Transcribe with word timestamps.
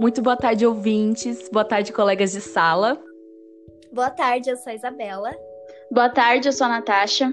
Muito 0.00 0.22
boa 0.22 0.34
tarde, 0.34 0.64
ouvintes. 0.64 1.50
Boa 1.52 1.62
tarde, 1.62 1.92
colegas 1.92 2.32
de 2.32 2.40
sala. 2.40 2.98
Boa 3.92 4.08
tarde, 4.08 4.48
eu 4.48 4.56
sou 4.56 4.72
a 4.72 4.74
Isabela. 4.74 5.30
Boa 5.92 6.08
tarde, 6.08 6.48
eu 6.48 6.54
sou 6.54 6.66
a 6.66 6.70
Natasha. 6.70 7.30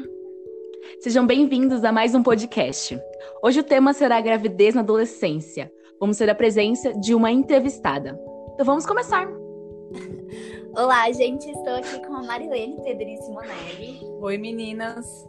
Sejam 0.99 1.25
bem-vindos 1.25 1.85
a 1.85 1.93
mais 1.93 2.13
um 2.13 2.21
podcast. 2.21 2.99
Hoje 3.41 3.61
o 3.61 3.63
tema 3.63 3.93
será 3.93 4.17
a 4.17 4.21
gravidez 4.21 4.75
na 4.75 4.81
adolescência. 4.81 5.71
Vamos 5.97 6.17
ter 6.17 6.29
a 6.29 6.35
presença 6.35 6.91
de 6.99 7.15
uma 7.15 7.31
entrevistada. 7.31 8.19
Então 8.55 8.65
vamos 8.65 8.85
começar. 8.85 9.25
Olá, 10.77 11.11
gente, 11.11 11.49
estou 11.49 11.73
aqui 11.73 12.05
com 12.05 12.13
a 12.17 12.21
Marilene 12.21 12.79
Pedrini 12.83 13.17
Simonelli. 13.23 13.99
Oi, 14.21 14.37
meninas. 14.37 15.27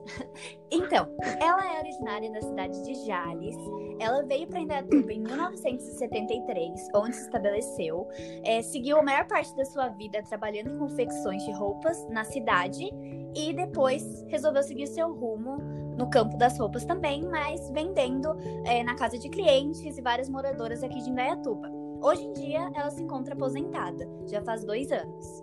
Então, 0.70 1.08
ela 1.40 1.74
é 1.74 1.80
originária 1.80 2.30
da 2.30 2.42
cidade 2.42 2.84
de 2.84 3.06
Jales. 3.06 3.56
Ela 3.98 4.22
veio 4.25 4.46
para 4.46 4.61
Indaiatuba 4.61 5.11
em 5.11 5.20
1973, 5.20 6.89
onde 6.94 7.16
se 7.16 7.22
estabeleceu. 7.22 8.06
É, 8.44 8.61
seguiu 8.61 8.98
a 8.98 9.03
maior 9.03 9.26
parte 9.26 9.56
da 9.56 9.64
sua 9.64 9.89
vida 9.89 10.22
trabalhando 10.25 10.75
em 10.75 10.79
confecções 10.79 11.42
de 11.42 11.53
roupas 11.53 12.06
na 12.11 12.22
cidade 12.25 12.90
e 13.34 13.54
depois 13.54 14.26
resolveu 14.28 14.62
seguir 14.62 14.86
seu 14.89 15.11
rumo 15.14 15.56
no 15.96 16.11
campo 16.11 16.36
das 16.36 16.58
roupas 16.58 16.84
também, 16.84 17.22
mas 17.22 17.70
vendendo 17.70 18.36
é, 18.67 18.82
na 18.84 18.94
casa 18.94 19.18
de 19.18 19.30
clientes 19.30 19.96
e 19.96 20.03
várias 20.03 20.28
moradoras 20.28 20.82
aqui 20.82 21.00
de 21.00 21.08
Indaiatuba. 21.08 21.78
Hoje 22.00 22.22
em 22.22 22.32
dia, 22.32 22.70
ela 22.75 22.90
se 22.90 23.02
encontra 23.02 23.34
aposentada, 23.34 24.08
já 24.30 24.40
faz 24.43 24.64
dois 24.64 24.90
anos. 24.93 25.43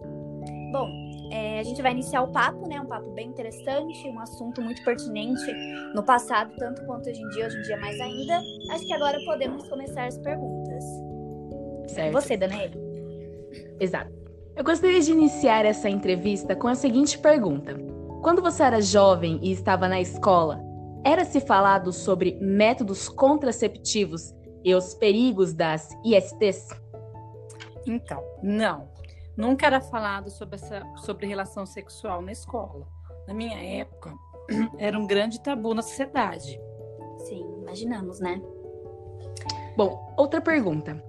Bom, 0.72 0.90
é, 1.32 1.60
a 1.60 1.64
gente 1.64 1.82
vai 1.82 1.92
iniciar 1.92 2.22
o 2.22 2.32
papo, 2.32 2.68
né? 2.68 2.80
Um 2.80 2.86
papo 2.86 3.10
bem 3.12 3.28
interessante, 3.28 4.08
um 4.10 4.20
assunto 4.20 4.62
muito 4.62 4.84
pertinente 4.84 5.54
no 5.94 6.04
passado, 6.04 6.54
tanto 6.58 6.86
quanto 6.86 7.10
hoje 7.10 7.22
em 7.22 7.28
dia, 7.30 7.48
hoje 7.48 7.58
em 7.58 7.62
dia 7.62 7.78
mais 7.78 8.00
ainda. 8.00 8.42
Acho 8.72 8.86
que 8.86 8.94
agora 8.94 9.18
podemos 9.26 9.68
começar 9.68 10.06
as 10.06 10.18
perguntas. 10.18 10.84
Certo. 11.88 12.14
Você, 12.14 12.38
Danae. 12.38 12.72
Exato. 13.80 14.12
Eu 14.56 14.64
gostaria 14.64 15.02
de 15.02 15.12
iniciar 15.12 15.66
essa 15.66 15.90
entrevista 15.90 16.56
com 16.56 16.68
a 16.68 16.76
seguinte 16.76 17.18
pergunta: 17.20 17.76
Quando 18.22 18.42
você 18.42 18.64
era 18.64 18.82
jovem 18.82 19.40
e 19.42 19.52
estava 19.52 19.88
na 19.88 20.00
escola, 20.00 20.62
era-se 21.04 21.40
falado 21.42 21.92
sobre 21.92 22.38
métodos 22.42 23.10
contraceptivos 23.10 24.34
e 24.66 24.74
os 24.74 24.96
perigos 24.96 25.54
das 25.54 25.96
ISTs? 26.04 26.70
Então, 27.86 28.24
não. 28.42 28.90
Nunca 29.38 29.68
era 29.68 29.80
falado 29.80 30.32
sobre, 30.32 30.56
essa, 30.56 30.82
sobre 30.98 31.28
relação 31.28 31.66
sexual 31.66 32.22
na 32.22 32.32
escola. 32.32 32.88
Na 33.28 33.34
minha 33.34 33.58
época, 33.80 34.12
era 34.80 34.98
um 34.98 35.06
grande 35.06 35.40
tabu 35.40 35.76
na 35.76 35.84
sociedade. 35.84 36.60
Sim, 37.20 37.46
imaginamos, 37.62 38.20
né? 38.20 38.42
Bom, 39.78 40.14
outra 40.18 40.42
pergunta. 40.42 41.04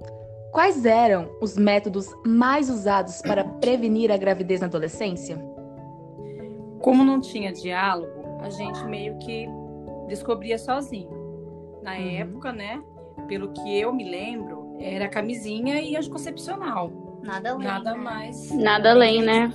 Quais 0.52 0.84
eram 0.84 1.30
os 1.40 1.56
métodos 1.56 2.14
mais 2.26 2.68
usados 2.68 3.22
para 3.22 3.44
prevenir 3.44 4.10
a 4.10 4.16
gravidez 4.16 4.60
na 4.60 4.66
adolescência? 4.66 5.38
Como 6.80 7.04
não 7.04 7.20
tinha 7.20 7.52
diálogo, 7.52 8.40
a 8.40 8.50
gente 8.50 8.84
meio 8.84 9.18
que 9.18 9.46
descobria 10.08 10.58
sozinho. 10.58 11.10
Na 11.82 11.92
uhum. 11.92 12.10
época, 12.18 12.52
né? 12.52 12.82
Pelo 13.26 13.52
que 13.52 13.78
eu 13.80 13.92
me 13.92 14.08
lembro, 14.08 14.76
era 14.80 15.08
camisinha 15.08 15.80
e 15.80 15.96
anticoncepcional. 15.96 16.90
Nada 17.22 17.50
além. 17.52 17.66
Nada 17.66 17.92
né? 17.92 17.98
mais. 17.98 18.50
Nada 18.52 18.90
além, 18.90 19.22
né? 19.22 19.52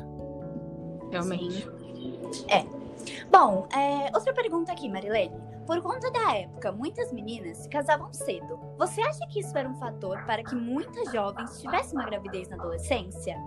Realmente. 1.09 1.63
Sim. 1.63 2.19
É. 2.49 2.65
Bom, 3.31 3.67
é, 3.73 4.11
outra 4.13 4.33
pergunta 4.33 4.71
aqui, 4.71 4.89
Marilene. 4.89 5.35
Por 5.65 5.81
conta 5.81 6.11
da 6.11 6.35
época, 6.35 6.71
muitas 6.71 7.13
meninas 7.13 7.59
se 7.59 7.69
casavam 7.69 8.11
cedo. 8.11 8.59
Você 8.77 9.01
acha 9.01 9.25
que 9.27 9.39
isso 9.39 9.57
era 9.57 9.69
um 9.69 9.75
fator 9.75 10.21
para 10.25 10.43
que 10.43 10.55
muitas 10.55 11.11
jovens 11.11 11.61
tivessem 11.61 11.97
uma 11.97 12.05
gravidez 12.05 12.49
na 12.49 12.57
adolescência? 12.57 13.38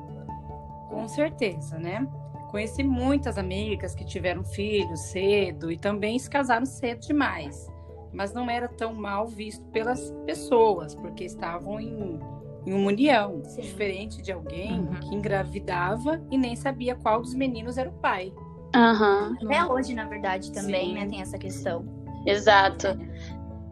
Com 0.89 1.07
certeza, 1.09 1.79
né? 1.79 2.09
Conheci 2.51 2.85
muitas 2.85 3.37
amigas 3.37 3.95
que 3.95 4.05
tiveram 4.05 4.45
filhos 4.45 5.01
cedo 5.01 5.71
e 5.73 5.77
também 5.77 6.19
se 6.19 6.31
casaram 6.31 6.65
cedo 6.65 7.01
demais. 7.01 7.69
Mas 8.15 8.33
não 8.33 8.49
era 8.49 8.69
tão 8.69 8.95
mal 8.95 9.27
visto 9.27 9.65
pelas 9.71 10.11
pessoas, 10.25 10.95
porque 10.95 11.25
estavam 11.25 11.81
em, 11.81 12.21
em 12.65 12.73
uma 12.73 12.87
união, 12.89 13.43
Sim. 13.45 13.63
diferente 13.63 14.23
de 14.23 14.31
alguém 14.33 14.79
Uhum. 14.81 15.01
que 15.01 15.15
engravidava 15.15 16.21
e 16.31 16.39
nem 16.39 16.55
sabia 16.55 16.95
qual 16.95 17.21
dos 17.21 17.35
meninos 17.35 17.77
era 17.77 17.91
o 17.91 17.95
pai. 17.95 18.33
Aham, 18.75 19.37
Até 19.45 19.65
hoje, 19.67 19.95
na 19.95 20.07
verdade, 20.07 20.53
também, 20.53 20.89
Sim. 20.89 20.95
né, 20.95 21.07
tem 21.09 21.21
essa 21.21 21.39
questão. 21.39 21.85
exato. 22.27 22.89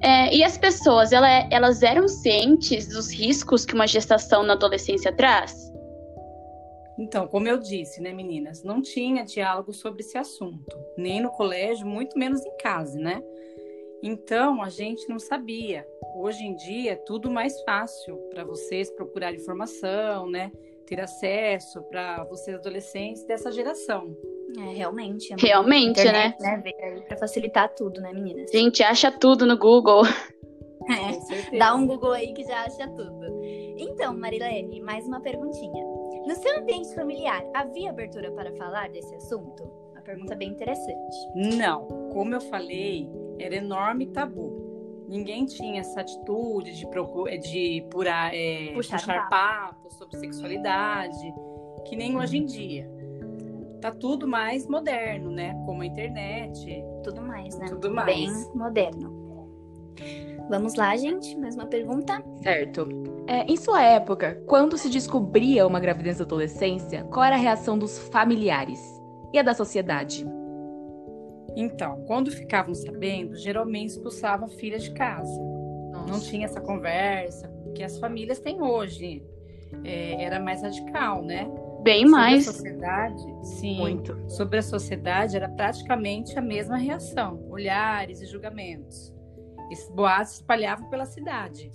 É, 0.01 0.35
e 0.35 0.43
as 0.43 0.59
pessoas, 0.59 1.13
ela- 1.13 1.29
elas 1.51 1.81
eram 1.83 2.09
cientes 2.09 2.89
dos 2.89 3.09
riscos 3.13 3.65
que 3.65 3.73
uma 3.75 3.87
gestação 3.87 4.43
na 4.43 4.55
adolescência 4.55 5.13
traz? 5.13 5.73
Então, 6.99 7.27
como 7.29 7.47
eu 7.49 7.59
disse, 7.59 8.01
né, 8.03 8.13
meninas, 8.13 8.63
não 8.65 8.83
tinha 8.83 9.25
diálogo 9.25 9.73
sobre 9.73 10.03
esse 10.03 10.19
assunto, 10.19 10.77
nem 10.99 11.21
no 11.23 11.31
colégio, 11.31 11.87
muito 11.87 12.19
menos 12.19 12.45
em 12.45 12.57
casa, 12.59 12.99
né? 12.99 13.23
Então, 14.03 14.63
a 14.63 14.69
gente 14.69 15.09
não 15.09 15.19
sabia. 15.19 15.87
Hoje 16.17 16.45
em 16.45 16.57
dia 16.57 16.93
é 16.93 16.97
tudo 16.97 17.31
mais 17.31 17.61
fácil 17.63 18.17
para 18.31 18.45
vocês 18.45 18.91
procurar 18.91 19.33
informação, 19.33 20.29
né? 20.29 20.51
Ter 20.87 21.01
acesso 21.01 21.83
para 21.85 22.25
vocês 22.25 22.57
adolescentes 22.57 23.23
dessa 23.25 23.53
geração. 23.53 24.17
É, 24.59 24.75
realmente. 24.75 25.33
a 25.33 25.37
Realmente, 25.37 26.01
internet, 26.01 26.41
né? 26.41 26.63
Aí 26.83 27.01
pra 27.03 27.17
facilitar 27.17 27.73
tudo, 27.75 28.01
né, 28.01 28.13
meninas? 28.13 28.51
Gente, 28.51 28.83
acha 28.83 29.11
tudo 29.11 29.47
no 29.47 29.57
Google. 29.57 30.03
É. 30.03 31.59
Dá 31.59 31.75
um 31.75 31.87
Google 31.87 32.13
aí 32.13 32.35
que 32.35 32.43
já 32.43 32.65
acha 32.65 32.89
tudo. 32.89 33.41
Então, 33.79 34.15
Marilene, 34.17 34.81
mais 34.81 35.07
uma 35.07 35.21
perguntinha. 35.21 35.85
No 36.27 36.35
seu 36.35 36.59
ambiente 36.59 36.93
familiar, 36.95 37.45
havia 37.55 37.91
abertura 37.91 38.33
para 38.33 38.53
falar 38.57 38.89
desse 38.91 39.15
assunto? 39.15 39.63
Uma 39.93 40.03
pergunta 40.03 40.35
bem 40.35 40.51
interessante. 40.51 41.17
Não, 41.57 41.87
como 42.13 42.35
eu 42.35 42.41
falei, 42.41 43.09
era 43.43 43.57
enorme 43.57 44.07
tabu. 44.07 45.05
Ninguém 45.09 45.45
tinha 45.45 45.81
essa 45.81 46.01
atitude 46.01 46.75
de, 46.75 46.89
procu- 46.89 47.29
de 47.39 47.87
purar, 47.91 48.33
é, 48.35 48.71
Puxar 48.73 48.99
puxar, 48.99 49.27
um 49.27 49.29
papo 49.29 49.91
sobre 49.93 50.17
sexualidade, 50.19 51.35
que 51.87 51.95
nem 51.97 52.17
hoje 52.17 52.39
em 52.39 52.47
dia. 52.47 52.91
Tá 53.81 53.91
tudo 53.91 54.27
mais 54.29 54.67
moderno, 54.67 55.31
né? 55.31 55.55
Como 55.67 55.83
a 55.83 55.87
internet, 55.87 56.83
Tudo 57.03 57.21
mais, 57.21 57.59
né? 57.59 57.67
tudo 57.67 57.93
mais. 57.93 58.07
Bem 58.07 58.31
moderno. 58.55 59.23
Vamos 60.49 60.75
lá, 60.77 60.97
gente. 60.97 61.37
Mais 61.39 61.55
uma 61.57 61.67
pergunta. 61.67 62.23
Certo. 62.43 62.87
É, 63.27 63.45
em 63.45 63.57
sua 63.57 63.83
época, 63.83 64.43
quando 64.47 64.77
se 64.79 64.89
descobria 64.89 65.67
uma 65.67 65.81
gravidez 65.81 66.19
na 66.19 66.25
adolescência, 66.25 67.05
qual 67.05 67.25
era 67.25 67.37
a 67.37 67.39
reação 67.39 67.77
dos 67.79 67.99
familiares 68.09 68.81
e 69.33 69.39
a 69.39 69.43
da 69.43 69.53
sociedade? 69.55 70.25
Então, 71.57 72.03
quando 72.07 72.31
ficavam 72.31 72.75
sabendo, 72.75 73.37
geralmente 73.37 73.91
expulsavam 73.91 74.47
a 74.47 74.51
filha 74.51 74.79
de 74.79 74.91
casa. 74.93 75.41
Não 76.09 76.19
tinha 76.21 76.47
essa 76.47 76.61
conversa 76.61 77.51
que 77.75 77.83
as 77.83 77.99
famílias 77.99 78.39
têm 78.41 78.63
hoje. 78.63 79.23
É, 79.85 80.23
era 80.25 80.39
mais 80.41 80.63
radical, 80.63 81.23
né? 81.23 81.51
Bem 81.83 82.01
Sobre 82.07 82.11
mais. 82.11 82.49
a 82.49 82.53
sociedade, 82.53 83.25
sim. 83.43 83.77
Muito. 83.79 84.17
sobre 84.31 84.59
a 84.59 84.63
sociedade 84.63 85.35
era 85.37 85.49
praticamente 85.49 86.39
a 86.39 86.43
mesma 86.43 86.77
reação, 86.77 87.43
olhares 87.51 88.21
e 88.21 88.27
julgamentos. 88.27 89.13
Esses 89.71 89.89
boatos 89.91 90.29
se 90.33 90.35
espalhavam 90.37 90.89
pela 90.91 91.07
cidade. 91.07 91.73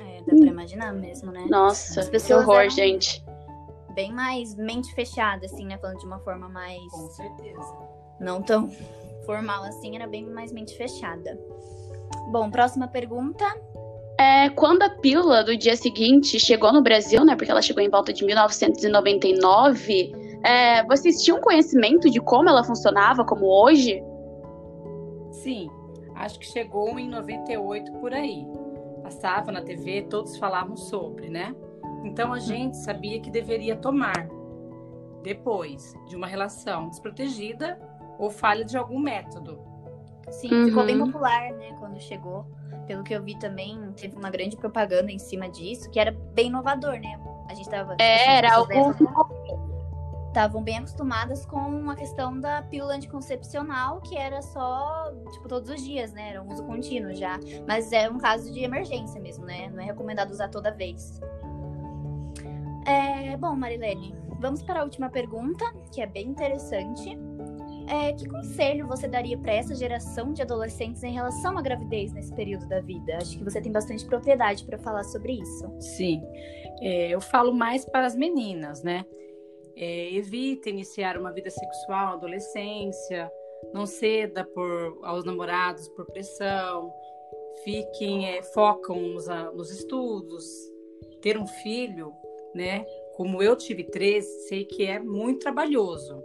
É, 0.00 0.18
dá 0.22 0.36
pra 0.36 0.46
imaginar 0.48 0.92
mesmo, 0.92 1.30
né? 1.30 1.46
Nossa, 1.48 2.00
As 2.00 2.06
que 2.06 2.12
pessoas 2.12 2.42
horror, 2.42 2.60
eram- 2.62 2.70
gente. 2.70 3.24
Bem 3.94 4.12
mais 4.12 4.54
mente 4.56 4.92
fechada, 4.94 5.46
assim, 5.46 5.64
né? 5.66 5.78
Falando 5.78 5.98
de 6.00 6.06
uma 6.06 6.18
forma 6.18 6.48
mais. 6.48 6.82
Com 6.90 7.08
certeza. 7.10 7.86
não 8.20 8.42
tão 8.42 8.68
formal 9.26 9.64
assim, 9.64 9.96
era 9.96 10.06
bem 10.06 10.24
mais 10.24 10.52
mente 10.52 10.76
fechada. 10.76 11.38
Bom, 12.30 12.50
próxima 12.50 12.88
pergunta. 12.88 13.44
É, 14.18 14.48
quando 14.50 14.82
a 14.82 14.90
pílula 14.90 15.44
do 15.44 15.56
dia 15.56 15.76
seguinte 15.76 16.40
chegou 16.40 16.72
no 16.72 16.82
Brasil, 16.82 17.24
né? 17.24 17.36
Porque 17.36 17.50
ela 17.50 17.60
chegou 17.60 17.82
em 17.82 17.90
volta 17.90 18.12
de 18.12 18.24
1999. 18.24 20.12
é, 20.42 20.82
vocês 20.84 21.22
tinham 21.22 21.40
conhecimento 21.40 22.08
de 22.08 22.20
como 22.20 22.48
ela 22.48 22.64
funcionava, 22.64 23.24
como 23.24 23.46
hoje? 23.46 24.02
Sim, 25.32 25.68
acho 26.14 26.38
que 26.38 26.46
chegou 26.46 26.98
em 26.98 27.08
98 27.08 27.92
por 27.94 28.14
aí. 28.14 28.46
Passava 29.02 29.52
na 29.52 29.60
TV, 29.60 30.02
todos 30.08 30.38
falavam 30.38 30.76
sobre, 30.76 31.28
né? 31.28 31.54
Então 32.04 32.32
a 32.32 32.38
gente 32.38 32.76
sabia 32.78 33.20
que 33.20 33.30
deveria 33.30 33.76
tomar 33.76 34.28
depois 35.22 35.92
de 36.08 36.16
uma 36.16 36.26
relação 36.26 36.88
desprotegida 36.88 37.78
ou 38.18 38.30
falha 38.30 38.64
de 38.64 38.76
algum 38.76 38.98
método. 38.98 39.58
Sim, 40.30 40.52
Uhum. 40.52 40.64
ficou 40.66 40.84
bem 40.84 40.98
popular, 40.98 41.52
né, 41.52 41.72
quando 41.78 42.00
chegou. 42.00 42.46
Pelo 42.86 43.02
que 43.02 43.14
eu 43.14 43.22
vi 43.22 43.36
também, 43.38 43.80
teve 43.96 44.16
uma 44.16 44.30
grande 44.30 44.56
propaganda 44.56 45.10
em 45.10 45.18
cima 45.18 45.48
disso, 45.48 45.90
que 45.90 45.98
era 45.98 46.12
bem 46.12 46.46
inovador, 46.46 46.92
né? 47.00 47.18
A 47.48 47.54
gente 47.54 47.68
tava. 47.68 47.92
assim, 47.94 48.02
É, 48.02 48.38
era 48.38 48.54
algo. 48.54 48.72
Estavam 50.28 50.62
bem 50.62 50.76
acostumadas 50.76 51.46
com 51.46 51.88
a 51.90 51.96
questão 51.96 52.38
da 52.38 52.60
pílula 52.62 52.94
anticoncepcional, 52.94 54.02
que 54.02 54.16
era 54.18 54.42
só, 54.42 55.10
tipo, 55.32 55.48
todos 55.48 55.70
os 55.70 55.82
dias, 55.82 56.12
né? 56.12 56.30
Era 56.32 56.42
um 56.42 56.52
uso 56.52 56.62
contínuo 56.64 57.14
já. 57.14 57.40
Mas 57.66 57.90
é 57.90 58.08
um 58.10 58.18
caso 58.18 58.52
de 58.52 58.62
emergência 58.62 59.18
mesmo, 59.20 59.46
né? 59.46 59.70
Não 59.72 59.80
é 59.80 59.86
recomendado 59.86 60.30
usar 60.30 60.48
toda 60.48 60.70
vez. 60.70 61.20
É, 62.86 63.36
bom, 63.38 63.56
Marilene, 63.56 64.14
vamos 64.38 64.62
para 64.62 64.80
a 64.80 64.84
última 64.84 65.08
pergunta, 65.08 65.64
que 65.90 66.00
é 66.02 66.06
bem 66.06 66.28
interessante. 66.28 67.18
É, 67.88 68.12
que 68.12 68.28
conselho 68.28 68.86
você 68.86 69.06
daria 69.06 69.38
para 69.38 69.52
essa 69.52 69.74
geração 69.74 70.32
de 70.32 70.42
adolescentes 70.42 71.02
em 71.04 71.12
relação 71.12 71.56
à 71.56 71.62
gravidez 71.62 72.12
nesse 72.12 72.34
período 72.34 72.66
da 72.68 72.80
vida? 72.80 73.16
Acho 73.16 73.38
que 73.38 73.44
você 73.44 73.60
tem 73.60 73.70
bastante 73.70 74.04
propriedade 74.04 74.64
para 74.64 74.76
falar 74.76 75.04
sobre 75.04 75.34
isso. 75.34 75.70
Sim, 75.80 76.20
é, 76.80 77.08
eu 77.08 77.20
falo 77.20 77.52
mais 77.52 77.84
para 77.84 78.06
as 78.06 78.16
meninas, 78.16 78.82
né? 78.82 79.04
É, 79.76 80.10
iniciar 80.66 81.16
uma 81.16 81.32
vida 81.32 81.50
sexual 81.50 82.06
na 82.06 82.12
adolescência, 82.14 83.30
não 83.72 83.86
ceda 83.86 84.44
por, 84.44 84.98
aos 85.02 85.24
namorados 85.24 85.88
por 85.90 86.06
pressão, 86.06 86.92
fiquem, 87.62 88.26
é, 88.28 88.42
focam 88.42 89.00
nos, 89.00 89.26
nos 89.54 89.70
estudos. 89.70 90.44
Ter 91.20 91.38
um 91.38 91.46
filho, 91.46 92.12
né? 92.54 92.84
Como 93.14 93.42
eu 93.42 93.54
tive 93.54 93.84
três, 93.84 94.24
sei 94.48 94.64
que 94.64 94.84
é 94.84 94.98
muito 94.98 95.40
trabalhoso. 95.40 96.22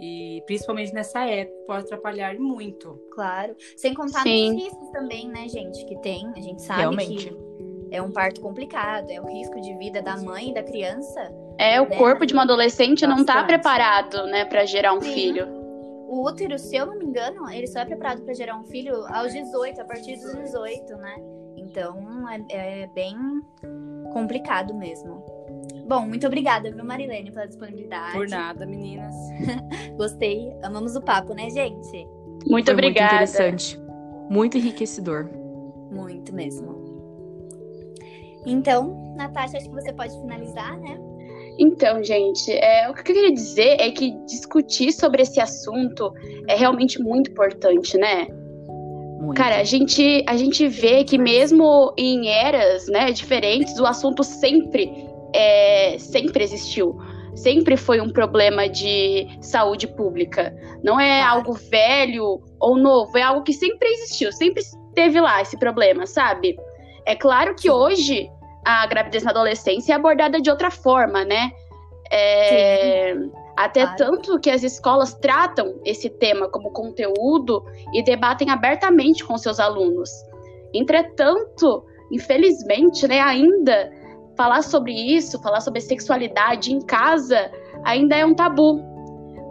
E 0.00 0.42
principalmente 0.46 0.94
nessa 0.94 1.26
época 1.26 1.58
pode 1.66 1.84
atrapalhar 1.84 2.38
muito. 2.38 3.00
Claro. 3.12 3.54
Sem 3.76 3.94
contar 3.94 4.22
Sim. 4.22 4.52
nos 4.52 4.62
riscos 4.64 4.90
também, 4.90 5.28
né, 5.28 5.48
gente, 5.48 5.84
que 5.84 5.98
tem. 6.00 6.30
A 6.36 6.40
gente 6.40 6.62
sabe 6.62 6.80
Realmente. 6.80 7.30
que 7.30 7.48
é 7.90 8.00
um 8.00 8.10
parto 8.10 8.40
complicado, 8.40 9.10
é 9.10 9.20
o 9.20 9.26
risco 9.26 9.60
de 9.60 9.74
vida 9.76 10.00
da 10.00 10.16
mãe 10.16 10.50
e 10.50 10.54
da 10.54 10.62
criança. 10.62 11.32
É, 11.58 11.80
o 11.80 11.88
né? 11.88 11.96
corpo 11.96 12.24
de 12.24 12.32
uma 12.32 12.42
adolescente 12.42 13.00
Bastante. 13.00 13.08
não 13.08 13.20
está 13.20 13.42
preparado, 13.44 14.26
né, 14.26 14.44
para 14.44 14.64
gerar 14.64 14.92
um 14.92 15.00
Sim. 15.00 15.12
filho. 15.12 15.48
O 16.08 16.26
útero, 16.26 16.58
se 16.58 16.76
eu 16.76 16.86
não 16.86 16.96
me 16.96 17.04
engano, 17.04 17.50
ele 17.50 17.66
só 17.66 17.80
é 17.80 17.84
preparado 17.84 18.22
para 18.22 18.32
gerar 18.32 18.56
um 18.56 18.64
filho 18.64 19.04
aos 19.08 19.32
18, 19.32 19.80
a 19.80 19.84
partir 19.84 20.16
dos 20.16 20.34
18, 20.34 20.96
né? 20.96 21.16
Então 21.56 22.26
é, 22.30 22.82
é 22.82 22.86
bem 22.86 23.14
complicado 24.12 24.74
mesmo. 24.74 25.22
Bom, 25.88 26.02
muito 26.02 26.26
obrigada, 26.26 26.70
viu, 26.70 26.84
Marilene, 26.84 27.32
pela 27.32 27.46
disponibilidade. 27.46 28.12
Por 28.12 28.28
nada, 28.28 28.66
meninas. 28.66 29.14
Gostei. 29.96 30.52
Amamos 30.62 30.94
o 30.94 31.00
papo, 31.00 31.32
né, 31.32 31.48
gente? 31.48 32.06
Muito 32.46 32.66
Foi 32.66 32.74
obrigada. 32.74 33.16
Muito 33.16 33.30
interessante. 33.32 33.80
Muito 34.28 34.58
enriquecedor. 34.58 35.30
Muito 35.90 36.34
mesmo. 36.34 36.76
Então, 38.44 39.14
Natasha, 39.16 39.56
acho 39.56 39.68
que 39.70 39.74
você 39.74 39.90
pode 39.92 40.12
finalizar, 40.20 40.78
né? 40.78 40.98
Então, 41.58 42.04
gente, 42.04 42.52
é, 42.52 42.88
o 42.90 42.92
que 42.92 43.00
eu 43.00 43.04
queria 43.04 43.32
dizer 43.32 43.80
é 43.80 43.90
que 43.90 44.12
discutir 44.26 44.92
sobre 44.92 45.22
esse 45.22 45.40
assunto 45.40 46.12
é 46.46 46.54
realmente 46.54 47.02
muito 47.02 47.30
importante, 47.30 47.96
né? 47.96 48.26
Muito. 49.20 49.34
Cara, 49.34 49.56
a 49.56 49.64
gente, 49.64 50.22
a 50.26 50.36
gente 50.36 50.68
vê 50.68 51.02
que 51.02 51.16
mesmo 51.18 51.92
em 51.96 52.28
eras 52.28 52.86
né, 52.88 53.10
diferentes, 53.10 53.78
o 53.78 53.86
assunto 53.86 54.22
sempre 54.22 55.07
é, 55.34 55.96
sempre 55.98 56.42
existiu. 56.42 56.98
Sempre 57.34 57.76
foi 57.76 58.00
um 58.00 58.10
problema 58.10 58.68
de 58.68 59.28
saúde 59.40 59.86
pública. 59.86 60.56
Não 60.82 60.98
é 60.98 61.20
claro. 61.20 61.36
algo 61.36 61.52
velho 61.52 62.42
ou 62.58 62.76
novo, 62.76 63.16
é 63.16 63.22
algo 63.22 63.42
que 63.42 63.52
sempre 63.52 63.88
existiu, 63.88 64.32
sempre 64.32 64.62
teve 64.94 65.20
lá 65.20 65.40
esse 65.40 65.56
problema, 65.56 66.06
sabe? 66.06 66.58
É 67.06 67.14
claro 67.14 67.54
que 67.54 67.70
hoje 67.70 68.28
a 68.64 68.84
gravidez 68.86 69.22
na 69.22 69.30
adolescência 69.30 69.92
é 69.92 69.96
abordada 69.96 70.40
de 70.40 70.50
outra 70.50 70.70
forma, 70.70 71.24
né? 71.24 71.52
É, 72.10 73.14
até 73.56 73.82
claro. 73.82 73.96
tanto 73.96 74.40
que 74.40 74.50
as 74.50 74.62
escolas 74.62 75.14
tratam 75.14 75.80
esse 75.84 76.08
tema 76.08 76.48
como 76.48 76.70
conteúdo 76.70 77.64
e 77.92 78.02
debatem 78.02 78.50
abertamente 78.50 79.24
com 79.24 79.38
seus 79.38 79.60
alunos. 79.60 80.10
Entretanto, 80.74 81.84
infelizmente, 82.10 83.06
né, 83.06 83.20
ainda 83.20 83.90
falar 84.38 84.62
sobre 84.62 84.92
isso, 84.92 85.42
falar 85.42 85.60
sobre 85.60 85.80
sexualidade 85.80 86.72
em 86.72 86.80
casa, 86.80 87.50
ainda 87.84 88.16
é 88.16 88.24
um 88.24 88.34
tabu. 88.34 88.80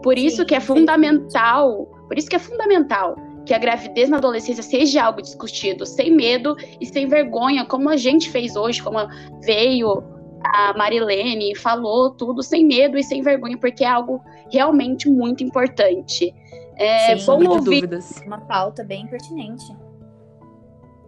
Por 0.02 0.18
isso 0.18 0.38
sim, 0.38 0.46
que 0.46 0.56
é 0.56 0.62
fundamental, 0.62 1.86
por 2.08 2.18
isso 2.18 2.30
que 2.30 2.38
é 2.38 2.40
fundamental 2.40 3.18
que 3.46 3.54
a 3.54 3.58
gravidez 3.58 4.10
na 4.10 4.18
adolescência 4.18 4.64
seja 4.64 5.04
algo 5.04 5.22
discutido, 5.22 5.86
sem 5.86 6.12
medo 6.12 6.56
e 6.82 6.86
sem 6.86 7.08
vergonha, 7.08 7.66
como 7.66 7.90
a 7.90 7.96
gente 7.96 8.30
fez 8.30 8.56
hoje, 8.56 8.82
como 8.82 8.98
veio 9.42 10.04
a 10.44 10.74
Marilene 10.78 11.52
e 11.52 11.56
falou 11.56 12.12
tudo 12.12 12.44
sem 12.44 12.66
medo 12.66 12.98
e 12.98 13.04
sem 13.04 13.22
vergonha, 13.22 13.58
porque 13.58 13.84
é 13.84 13.88
algo 13.88 14.22
realmente 14.52 15.10
muito 15.10 15.44
importante. 15.44 16.34
É 16.76 17.18
Sim, 17.18 17.26
bom 17.26 17.50
ouvir 17.50 17.82
dúvidas. 17.82 18.22
uma 18.26 18.40
pauta 18.42 18.84
bem 18.84 19.08
pertinente. 19.08 19.66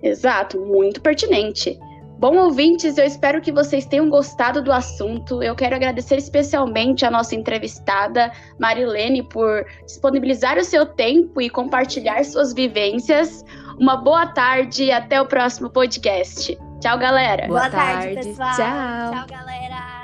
Exato, 0.02 0.60
muito 0.60 1.02
pertinente. 1.02 1.78
Bom, 2.20 2.36
ouvintes, 2.36 2.98
eu 2.98 3.06
espero 3.06 3.40
que 3.40 3.50
vocês 3.50 3.86
tenham 3.86 4.10
gostado 4.10 4.62
do 4.62 4.74
assunto. 4.74 5.42
Eu 5.42 5.56
quero 5.56 5.74
agradecer 5.74 6.18
especialmente 6.18 7.06
a 7.06 7.10
nossa 7.10 7.34
entrevistada, 7.34 8.30
Marilene, 8.60 9.24
por 9.24 9.66
disponibilizar 9.86 10.58
o 10.58 10.64
seu 10.66 10.86
tempo 10.86 11.42
e 11.42 11.50
compartilhar 11.50 12.22
suas 12.26 12.54
vivências. 12.54 13.46
Uma 13.80 13.96
boa 13.96 14.28
tarde 14.28 14.84
e 14.84 14.92
até 14.92 15.22
o 15.22 15.28
próximo 15.28 15.70
podcast. 15.70 16.58
Tchau, 16.82 16.98
galera. 16.98 17.48
Boa, 17.48 17.62
boa 17.62 17.72
tarde, 17.72 18.16
tarde, 18.16 18.30
pessoal. 18.30 18.54
Tchau, 18.54 19.14
Tchau 19.14 19.28
galera. 19.30 19.99